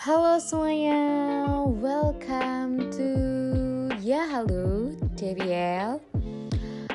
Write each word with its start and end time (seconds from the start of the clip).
Halo 0.00 0.40
semuanya, 0.40 0.96
welcome 1.76 2.88
to 2.88 3.92
Ya 4.00 4.24
Halo 4.24 4.96
JBL 5.12 6.00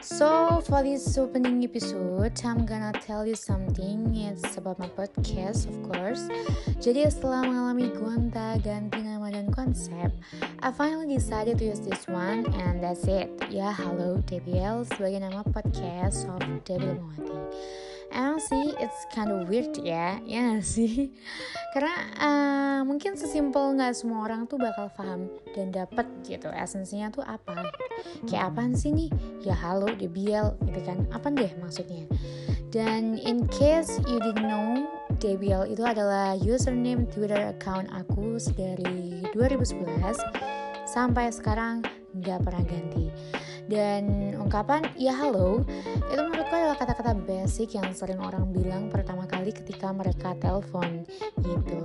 So 0.01 0.57
for 0.65 0.81
this 0.81 1.13
opening 1.13 1.61
episode, 1.61 2.33
I'm 2.41 2.65
gonna 2.65 2.89
tell 3.05 3.21
you 3.29 3.37
something. 3.37 4.09
It's 4.17 4.57
about 4.57 4.81
my 4.81 4.89
podcast 4.89 5.69
of 5.69 5.77
course. 5.85 6.25
Jadi 6.81 7.05
setelah 7.05 7.45
mengalami 7.45 7.93
gonta 7.93 8.57
ganti 8.65 9.05
nama 9.05 9.29
dan 9.29 9.53
konsep 9.53 10.09
I 10.65 10.73
finally 10.73 11.05
decided 11.13 11.61
to 11.61 11.65
use 11.77 11.85
this 11.85 12.09
one 12.09 12.49
and 12.57 12.81
that's 12.81 13.05
it. 13.05 13.29
Ya 13.53 13.69
Halo 13.69 14.17
JBL 14.25 14.81
sebagai 14.97 15.21
nama 15.21 15.45
podcast 15.45 16.25
of 16.25 16.41
Debbie 16.65 16.97
Mawati 16.97 17.37
sih 18.49 18.77
it's 18.77 19.09
kind 19.09 19.33
of 19.33 19.49
weird 19.49 19.73
ya, 19.81 20.21
ya 20.23 20.55
gak 20.55 20.65
sih? 20.65 21.09
Karena 21.73 21.95
uh, 22.21 22.79
mungkin 22.85 23.17
sesimpel 23.17 23.75
nggak 23.75 23.97
semua 23.97 24.25
orang 24.29 24.45
tuh 24.45 24.61
bakal 24.61 24.87
paham 24.93 25.27
dan 25.57 25.73
dapet 25.73 26.05
gitu 26.23 26.47
esensinya 26.53 27.09
tuh 27.11 27.25
apa. 27.25 27.67
Kayak 28.29 28.53
apaan 28.53 28.77
sih 28.77 28.93
nih? 28.93 29.09
Ya 29.43 29.57
halo, 29.57 29.89
DBL 29.91 30.55
gitu 30.63 30.79
kan. 30.85 31.03
Apa 31.11 31.33
deh 31.33 31.51
maksudnya? 31.59 32.05
Dan 32.69 33.15
in 33.23 33.47
case 33.47 34.03
you 34.05 34.19
didn't 34.19 34.45
know, 34.45 34.83
DBL 35.17 35.71
itu 35.71 35.83
adalah 35.83 36.35
username 36.35 37.07
Twitter 37.07 37.55
account 37.55 37.87
aku 37.95 38.35
dari 38.51 39.23
2011 39.31 40.19
sampai 40.83 41.31
sekarang 41.31 41.83
nggak 42.15 42.39
pernah 42.43 42.63
ganti 42.63 43.11
dan 43.65 44.33
ungkapan 44.37 44.85
ya 44.93 45.13
halo 45.13 45.65
itu 46.13 46.21
menurutku 46.21 46.53
adalah 46.53 46.77
kata-kata 46.77 47.17
basic 47.25 47.73
yang 47.73 47.89
sering 47.97 48.21
orang 48.21 48.45
bilang 48.53 48.93
pertama 48.93 49.25
kali 49.25 49.49
ketika 49.49 49.89
mereka 49.89 50.37
telepon 50.37 51.05
gitu 51.41 51.79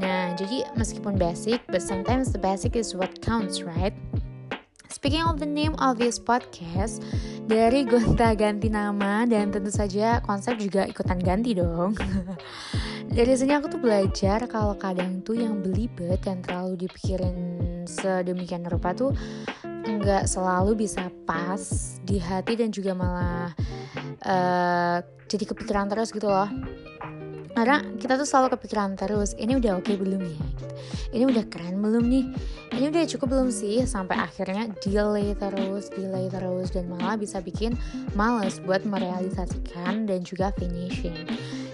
nah 0.00 0.32
jadi 0.36 0.64
meskipun 0.76 1.20
basic 1.20 1.60
but 1.68 1.84
sometimes 1.84 2.32
the 2.32 2.40
basic 2.40 2.72
is 2.72 2.96
what 2.96 3.12
counts 3.20 3.60
right 3.60 3.96
Speaking 4.86 5.28
of 5.28 5.42
the 5.42 5.46
name 5.46 5.76
of 5.82 6.00
this 6.00 6.16
podcast, 6.16 7.04
dari 7.44 7.84
gonta 7.84 8.32
ganti 8.32 8.72
nama 8.72 9.28
dan 9.28 9.52
tentu 9.52 9.68
saja 9.68 10.24
konsep 10.24 10.56
juga 10.56 10.88
ikutan 10.88 11.20
ganti 11.20 11.52
dong. 11.52 11.92
dari 13.16 13.32
sini 13.36 13.54
aku 13.54 13.70
tuh 13.70 13.82
belajar 13.82 14.46
kalau 14.50 14.74
kadang 14.74 15.22
tuh 15.22 15.38
yang 15.38 15.62
belibet 15.62 16.22
dan 16.24 16.42
terlalu 16.42 16.88
dipikirin 16.88 17.36
sedemikian 17.86 18.66
rupa 18.66 18.96
tuh 18.96 19.14
nggak 19.86 20.26
selalu 20.26 20.86
bisa 20.86 21.06
pas 21.24 21.62
di 22.02 22.18
hati 22.18 22.58
dan 22.58 22.74
juga 22.74 22.92
malah 22.92 23.54
uh, 24.26 24.98
jadi 25.30 25.44
kepikiran 25.46 25.86
terus 25.86 26.10
gitu 26.10 26.26
loh. 26.26 26.50
Karena 27.56 27.80
kita 27.96 28.20
tuh 28.20 28.28
selalu 28.28 28.52
kepikiran 28.58 29.00
terus 29.00 29.32
ini 29.40 29.56
udah 29.56 29.80
oke 29.80 29.88
okay 29.88 29.96
belum 29.96 30.20
ya? 30.20 30.44
Ini 31.16 31.24
udah 31.24 31.44
keren 31.48 31.80
belum 31.80 32.04
nih? 32.04 32.26
Ini 32.76 32.92
udah 32.92 33.08
cukup 33.08 33.32
belum 33.32 33.48
sih? 33.48 33.80
Sampai 33.88 34.20
akhirnya 34.20 34.68
delay 34.84 35.32
terus 35.32 35.88
delay 35.88 36.28
terus 36.28 36.68
dan 36.68 36.84
malah 36.92 37.16
bisa 37.16 37.40
bikin 37.40 37.72
males 38.12 38.60
buat 38.60 38.84
merealisasikan 38.84 40.04
dan 40.04 40.20
juga 40.20 40.52
finishing 40.60 41.16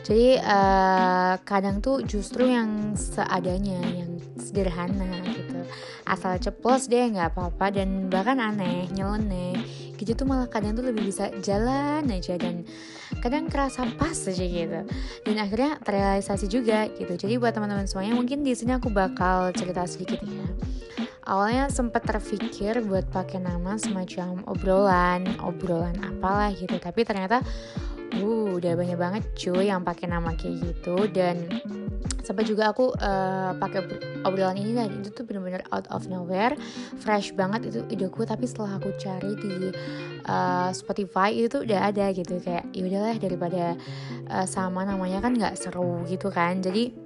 jadi 0.03 0.42
uh, 0.42 1.34
kadang 1.47 1.78
tuh 1.78 2.03
justru 2.03 2.50
yang 2.50 2.98
seadanya 2.98 3.78
yang 3.86 4.19
sederhana 4.34 5.22
gitu. 5.31 5.62
Asal 6.03 6.42
ceplos 6.42 6.91
deh 6.91 7.06
nggak 7.14 7.39
apa-apa. 7.39 7.70
Dan 7.70 8.11
bahkan 8.11 8.42
aneh 8.42 8.91
nyeleneh 8.91 9.55
gitu 9.94 10.19
tuh 10.19 10.27
malah 10.27 10.50
kadang 10.50 10.75
tuh 10.75 10.83
lebih 10.83 11.06
bisa 11.06 11.31
jalan 11.47 12.03
aja 12.11 12.34
dan 12.34 12.67
kadang 13.22 13.47
kerasa 13.47 13.86
pas 13.94 14.19
aja 14.27 14.42
gitu. 14.42 14.83
Dan 15.22 15.36
akhirnya 15.39 15.78
terrealisasi 15.78 16.50
juga 16.50 16.91
gitu. 16.98 17.14
Jadi 17.14 17.39
buat 17.39 17.55
teman-teman 17.55 17.87
semuanya 17.87 18.19
mungkin 18.19 18.42
di 18.42 18.59
sini 18.59 18.75
aku 18.75 18.91
bakal 18.91 19.55
cerita 19.55 19.87
sedikit 19.87 20.19
ya. 20.27 20.47
Awalnya 21.22 21.70
sempat 21.70 22.03
terpikir 22.03 22.83
buat 22.83 23.06
pakai 23.14 23.39
nama 23.39 23.78
semacam 23.78 24.42
obrolan 24.50 25.22
obrolan 25.38 25.94
apalah 26.03 26.50
gitu. 26.50 26.75
Tapi 26.82 27.06
ternyata 27.06 27.47
uh 28.19 28.56
udah 28.59 28.73
banyak 28.77 28.99
banget 28.99 29.23
cuy 29.37 29.69
yang 29.71 29.87
pakai 29.87 30.11
nama 30.11 30.34
kayak 30.37 30.61
gitu. 30.61 31.09
Dan 31.09 31.49
sampai 32.23 32.47
juga 32.47 32.71
aku 32.71 32.95
uh, 32.95 33.53
pakai 33.59 33.83
obrolan 34.23 34.55
ini 34.55 34.78
dan 34.78 34.89
itu 35.03 35.11
tuh 35.11 35.27
bener-bener 35.27 35.65
out 35.75 35.89
of 35.91 36.06
nowhere. 36.06 36.55
Fresh 37.03 37.34
banget 37.34 37.72
itu 37.72 37.81
ideku 37.91 38.22
tapi 38.22 38.47
setelah 38.47 38.78
aku 38.78 38.95
cari 39.01 39.33
di 39.39 39.75
uh, 40.31 40.71
Spotify 40.71 41.34
itu 41.34 41.51
tuh 41.51 41.62
udah 41.67 41.91
ada 41.91 42.12
gitu. 42.15 42.39
Kayak 42.39 42.65
ya 42.71 42.83
udahlah 42.87 43.17
daripada 43.19 43.65
uh, 44.31 44.47
sama 44.47 44.87
namanya 44.87 45.19
kan 45.19 45.34
nggak 45.34 45.59
seru 45.59 46.06
gitu 46.06 46.31
kan. 46.31 46.62
Jadi 46.62 47.02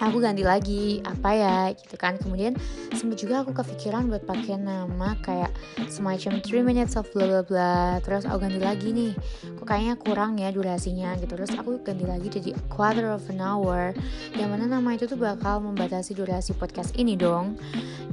aku 0.00 0.20
ganti 0.20 0.42
lagi 0.44 1.00
apa 1.04 1.30
ya 1.32 1.58
gitu 1.72 1.96
kan. 1.96 2.20
Kemudian 2.20 2.56
sempat 2.92 3.20
juga 3.20 3.44
aku 3.44 3.56
kepikiran 3.56 4.08
buat 4.08 4.24
pakai 4.28 4.60
nama 4.60 5.16
kayak 5.24 5.52
semacam 5.88 6.40
3 6.40 6.66
minutes 6.66 6.94
of 6.98 7.08
blah 7.12 7.26
blah 7.26 7.44
blah 7.44 7.90
terus 8.04 8.28
aku 8.28 8.44
ganti 8.44 8.60
lagi 8.60 8.88
nih. 8.92 9.12
Kok 9.56 9.66
kayaknya 9.66 9.94
kurang 9.96 10.36
ya 10.36 10.52
durasinya 10.52 11.16
gitu. 11.20 11.32
Terus 11.36 11.52
aku 11.56 11.80
ganti 11.80 12.04
lagi 12.04 12.28
jadi 12.28 12.50
quarter 12.68 13.16
of 13.16 13.24
an 13.32 13.40
hour 13.40 13.96
yang 14.36 14.52
mana 14.52 14.68
nama 14.68 14.92
itu 14.92 15.08
tuh 15.08 15.18
bakal 15.18 15.64
membatasi 15.64 16.12
durasi 16.12 16.52
podcast 16.56 16.92
ini 16.96 17.16
dong. 17.16 17.56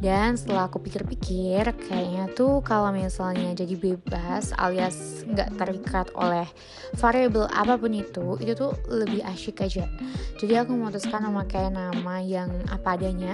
Dan 0.04 0.36
setelah 0.36 0.68
aku 0.68 0.84
pikir-pikir 0.84 1.64
kayaknya 1.88 2.28
tuh 2.36 2.60
kalau 2.60 2.92
misalnya 2.92 3.56
jadi 3.56 3.80
bebas 3.80 4.52
alias 4.60 5.24
nggak 5.24 5.56
terikat 5.56 6.12
oleh 6.20 6.44
variabel 7.00 7.48
apa 7.48 7.80
pun 7.80 7.96
itu 7.96 8.36
itu 8.44 8.52
tuh 8.52 8.76
lebih 8.92 9.24
asyik 9.24 9.64
aja. 9.64 9.88
Jadi 10.36 10.54
aku 10.60 10.76
memutuskan 10.76 11.24
memakai 11.24 11.72
nama 11.74 12.22
yang 12.22 12.50
apa 12.70 12.96
adanya 12.96 13.34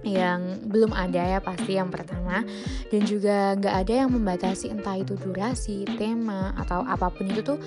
yang 0.00 0.64
belum 0.64 0.96
ada 0.96 1.36
ya 1.36 1.38
pasti 1.44 1.76
yang 1.76 1.92
pertama. 1.92 2.40
Dan 2.88 3.04
juga 3.04 3.54
nggak 3.56 3.74
ada 3.86 3.92
yang 4.04 4.10
membatasi 4.10 4.72
entah 4.72 4.96
itu 4.96 5.14
durasi 5.16 5.84
tema 6.00 6.56
atau 6.56 6.82
apa 6.82 7.12
pun 7.12 7.28
itu 7.28 7.44
tuh 7.44 7.58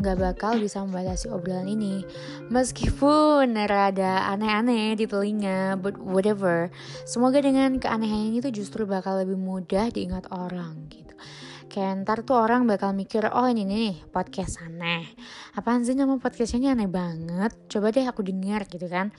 nggak 0.00 0.16
bakal 0.20 0.60
bisa 0.60 0.84
membatasi 0.84 1.32
obrolan 1.32 1.68
ini. 1.68 2.04
Meskipun 2.52 3.56
rada 3.64 4.28
aneh-aneh 4.28 4.96
di 4.96 5.08
telinga 5.08 5.80
but 5.80 5.96
whatever. 5.96 6.68
Semoga 7.08 7.40
dengan 7.40 7.80
keanehan 7.80 8.30
ini 8.32 8.38
tuh 8.44 8.52
justru 8.52 8.84
bakal 8.84 9.20
lebih 9.20 9.40
mudah 9.40 9.88
diingat 9.88 10.28
orang 10.30 10.76
gitu 10.92 11.16
kayak 11.70 12.02
ntar 12.02 12.26
tuh 12.26 12.34
orang 12.34 12.66
bakal 12.66 12.90
mikir 12.90 13.30
oh 13.30 13.46
ini 13.46 13.62
nih 13.62 13.92
podcast 14.10 14.58
aneh 14.66 15.06
apaan 15.54 15.86
sih 15.86 15.94
nama 15.94 16.18
podcastnya 16.18 16.74
aneh 16.74 16.90
banget 16.90 17.54
coba 17.70 17.94
deh 17.94 18.04
aku 18.10 18.26
dengar 18.26 18.66
gitu 18.66 18.90
kan 18.90 19.14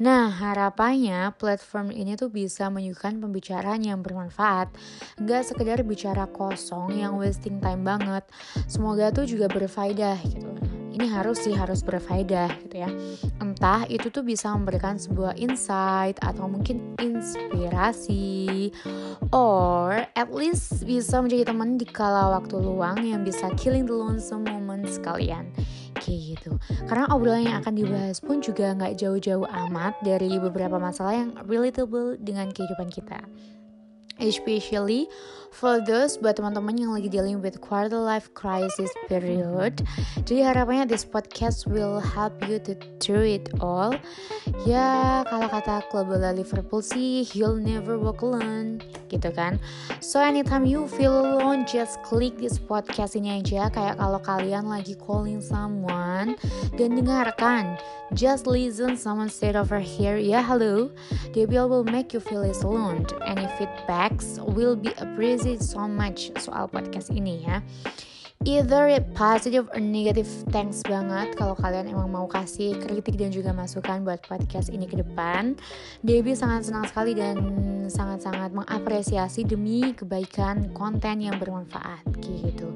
Nah, 0.00 0.32
harapannya 0.32 1.36
platform 1.36 1.92
ini 1.92 2.16
tuh 2.16 2.32
bisa 2.32 2.72
menyuguhkan 2.72 3.20
pembicaraan 3.20 3.84
yang 3.84 4.00
bermanfaat. 4.00 4.72
Nggak 5.20 5.52
sekedar 5.52 5.84
bicara 5.84 6.24
kosong 6.24 6.96
yang 6.96 7.20
wasting 7.20 7.60
time 7.60 7.84
banget. 7.84 8.24
Semoga 8.64 9.12
tuh 9.12 9.28
juga 9.28 9.52
berfaedah 9.52 10.16
gitu. 10.24 10.69
Ini 10.90 11.06
harus 11.06 11.46
sih 11.46 11.54
harus 11.54 11.86
berfaedah 11.86 12.50
gitu 12.66 12.82
ya. 12.82 12.90
Entah 13.38 13.86
itu 13.86 14.10
tuh 14.10 14.26
bisa 14.26 14.50
memberikan 14.52 14.98
sebuah 14.98 15.38
insight 15.38 16.18
atau 16.18 16.50
mungkin 16.50 16.98
inspirasi 16.98 18.74
or 19.30 20.02
at 20.18 20.30
least 20.34 20.82
bisa 20.82 21.22
menjadi 21.22 21.54
teman 21.54 21.78
di 21.78 21.86
kala 21.86 22.34
waktu 22.40 22.58
luang 22.58 23.00
yang 23.06 23.22
bisa 23.22 23.48
killing 23.54 23.86
the 23.86 23.94
lonesome 23.94 24.42
moment 24.42 24.90
sekalian 24.90 25.46
kayak 26.00 26.20
gitu. 26.36 26.52
Karena 26.88 27.06
obrolan 27.12 27.46
yang 27.46 27.56
akan 27.62 27.74
dibahas 27.76 28.18
pun 28.18 28.40
juga 28.40 28.72
nggak 28.74 28.96
jauh-jauh 28.98 29.46
amat 29.46 30.00
dari 30.00 30.40
beberapa 30.40 30.80
masalah 30.80 31.14
yang 31.14 31.30
relatable 31.44 32.16
dengan 32.18 32.48
kehidupan 32.50 32.88
kita. 32.88 33.20
Especially 34.20 35.08
for 35.50 35.82
those 35.82 36.14
buat 36.14 36.38
teman-teman 36.38 36.78
yang 36.78 36.92
lagi 36.94 37.10
dealing 37.10 37.42
with 37.42 37.58
quarter 37.58 37.98
life 37.98 38.30
crisis 38.38 38.90
period. 39.10 39.82
Jadi 40.22 40.46
harapannya 40.46 40.86
this 40.86 41.02
podcast 41.02 41.66
will 41.66 41.98
help 41.98 42.38
you 42.46 42.62
to 42.62 42.78
through 43.02 43.26
it 43.26 43.50
all. 43.58 43.90
Ya 44.62 45.26
kalau 45.26 45.50
kata 45.50 45.82
klub 45.90 46.12
bola 46.12 46.30
Liverpool 46.30 46.84
sih, 46.84 47.26
you'll 47.34 47.58
never 47.58 47.98
walk 47.98 48.22
alone, 48.22 48.78
gitu 49.10 49.34
kan. 49.34 49.58
So 49.98 50.22
anytime 50.22 50.68
you 50.68 50.86
feel 50.86 51.12
alone, 51.12 51.66
just 51.66 51.98
click 52.06 52.38
this 52.38 52.60
podcast 52.60 53.18
ini 53.18 53.42
aja. 53.42 53.72
Kayak 53.74 53.98
kalau 53.98 54.20
kalian 54.22 54.70
lagi 54.70 54.94
calling 54.94 55.42
someone 55.42 56.38
dan 56.78 56.94
dengarkan. 56.94 57.74
Just 58.10 58.50
listen 58.50 58.98
someone 58.98 59.30
said 59.30 59.54
over 59.54 59.78
here, 59.78 60.18
ya 60.18 60.38
yeah, 60.38 60.42
hello. 60.42 60.90
Debiel 61.30 61.70
will 61.70 61.86
make 61.86 62.10
you 62.10 62.18
feel 62.18 62.42
less 62.42 62.66
alone. 62.66 63.06
Any 63.22 63.46
feedbacks 63.54 64.34
will 64.50 64.74
be 64.74 64.90
appreciated 64.98 65.39
so 65.60 65.88
much 65.88 66.32
soal 66.36 66.68
podcast 66.68 67.08
ini 67.12 67.44
ya. 67.48 67.64
either 68.48 68.88
positive 69.12 69.68
or 69.68 69.80
negative 69.84 70.24
thanks 70.48 70.80
banget 70.80 71.36
kalau 71.36 71.52
kalian 71.52 71.92
emang 71.92 72.08
mau 72.08 72.24
kasih 72.24 72.72
kritik 72.80 73.20
dan 73.20 73.28
juga 73.28 73.52
masukan 73.52 74.00
buat 74.00 74.24
podcast 74.24 74.72
ini 74.72 74.88
ke 74.88 74.96
depan. 74.96 75.60
Debbie 76.00 76.32
sangat 76.32 76.72
senang 76.72 76.88
sekali 76.88 77.12
dan 77.12 77.36
sangat-sangat 77.92 78.56
mengapresiasi 78.56 79.44
demi 79.44 79.92
kebaikan 79.92 80.72
konten 80.72 81.20
yang 81.20 81.36
bermanfaat 81.36 82.00
gitu. 82.24 82.72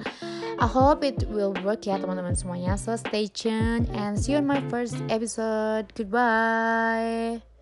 I 0.61 0.69
hope 0.69 1.00
it 1.00 1.25
will 1.32 1.56
work 1.64 1.88
ya 1.88 1.96
teman-teman 1.96 2.37
semuanya. 2.37 2.76
So 2.76 2.93
stay 3.00 3.32
tuned 3.32 3.88
and 3.96 4.20
see 4.20 4.37
you 4.37 4.44
on 4.44 4.46
my 4.46 4.61
first 4.69 5.00
episode. 5.08 5.96
Goodbye 5.96 7.54